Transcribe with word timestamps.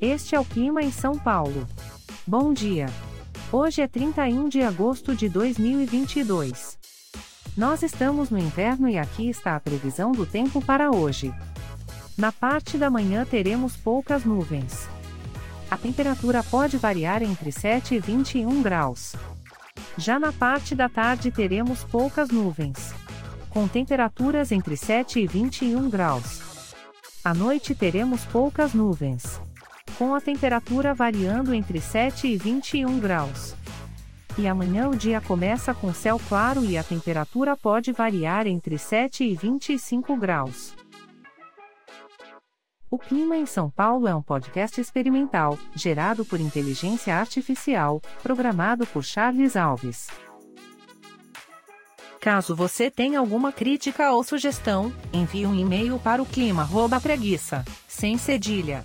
Este 0.00 0.34
é 0.34 0.40
o 0.40 0.44
clima 0.44 0.82
em 0.82 0.92
São 0.92 1.18
Paulo. 1.18 1.66
Bom 2.26 2.52
dia. 2.52 2.86
Hoje 3.50 3.80
é 3.80 3.88
31 3.88 4.46
de 4.46 4.60
agosto 4.60 5.16
de 5.16 5.26
2022. 5.26 6.78
Nós 7.56 7.82
estamos 7.82 8.28
no 8.28 8.36
inverno 8.36 8.90
e 8.90 8.98
aqui 8.98 9.30
está 9.30 9.56
a 9.56 9.60
previsão 9.60 10.12
do 10.12 10.26
tempo 10.26 10.60
para 10.60 10.90
hoje. 10.90 11.32
Na 12.16 12.30
parte 12.30 12.76
da 12.76 12.90
manhã 12.90 13.24
teremos 13.24 13.74
poucas 13.74 14.22
nuvens. 14.22 14.86
A 15.70 15.78
temperatura 15.78 16.42
pode 16.42 16.76
variar 16.76 17.22
entre 17.22 17.50
7 17.50 17.94
e 17.94 17.98
21 17.98 18.60
graus. 18.60 19.14
Já 19.96 20.18
na 20.18 20.30
parte 20.30 20.74
da 20.74 20.90
tarde 20.90 21.30
teremos 21.30 21.82
poucas 21.84 22.28
nuvens. 22.28 22.92
Com 23.48 23.66
temperaturas 23.66 24.52
entre 24.52 24.76
7 24.76 25.20
e 25.20 25.26
21 25.26 25.88
graus. 25.88 26.42
À 27.24 27.32
noite 27.32 27.74
teremos 27.74 28.26
poucas 28.26 28.74
nuvens 28.74 29.40
com 29.98 30.14
a 30.14 30.20
temperatura 30.20 30.94
variando 30.94 31.54
entre 31.54 31.80
7 31.80 32.28
e 32.28 32.36
21 32.36 32.98
graus. 32.98 33.54
E 34.38 34.46
amanhã 34.46 34.88
o 34.88 34.96
dia 34.96 35.20
começa 35.20 35.72
com 35.72 35.92
céu 35.94 36.20
claro 36.28 36.64
e 36.64 36.76
a 36.76 36.84
temperatura 36.84 37.56
pode 37.56 37.92
variar 37.92 38.46
entre 38.46 38.76
7 38.76 39.24
e 39.24 39.34
25 39.34 40.14
graus. 40.16 40.74
O 42.90 42.98
Clima 42.98 43.36
em 43.36 43.46
São 43.46 43.70
Paulo 43.70 44.06
é 44.06 44.14
um 44.14 44.22
podcast 44.22 44.80
experimental, 44.80 45.58
gerado 45.74 46.24
por 46.24 46.38
inteligência 46.38 47.16
artificial, 47.16 48.00
programado 48.22 48.86
por 48.86 49.02
Charles 49.02 49.56
Alves. 49.56 50.08
Caso 52.20 52.54
você 52.54 52.90
tenha 52.90 53.18
alguma 53.18 53.52
crítica 53.52 54.12
ou 54.12 54.22
sugestão, 54.22 54.92
envie 55.12 55.46
um 55.46 55.54
e-mail 55.54 55.98
para 55.98 56.22
o 56.22 56.26
clima@preguiça, 56.26 57.64
sem 57.88 58.18
cedilha 58.18 58.84